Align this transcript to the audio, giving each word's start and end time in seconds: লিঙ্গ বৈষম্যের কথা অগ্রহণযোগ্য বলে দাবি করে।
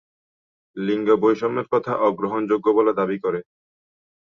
লিঙ্গ 0.77 1.07
বৈষম্যের 1.21 1.67
কথা 1.73 1.93
অগ্রহণযোগ্য 2.07 2.67
বলে 2.77 2.91
দাবি 2.99 3.17
করে। 3.23 3.39